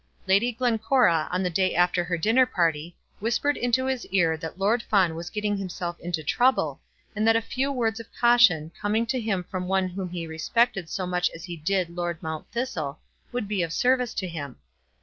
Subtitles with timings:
[0.25, 4.81] Lady Glencora, on the day after her dinner party, whispered into his ear that Lord
[4.81, 6.81] Fawn was getting himself into trouble,
[7.15, 10.89] and that a few words of caution, coming to him from one whom he respected
[10.89, 12.97] so much as he did Lord Mount Thistle,
[13.31, 14.55] would be of service to him.